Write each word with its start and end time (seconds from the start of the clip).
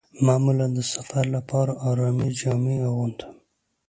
معمولاً 0.25 0.67
د 0.77 0.79
سفر 0.93 1.23
لپاره 1.35 1.73
ارامې 1.89 2.29
جامې 2.39 2.75
اغوندم. 2.87 3.31